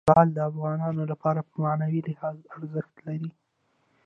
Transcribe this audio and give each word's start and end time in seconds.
لعل 0.09 0.27
د 0.33 0.39
افغانانو 0.49 1.03
لپاره 1.11 1.39
په 1.49 1.55
معنوي 1.63 1.99
لحاظ 2.07 2.37
ارزښت 2.55 2.93
لري. 3.07 3.31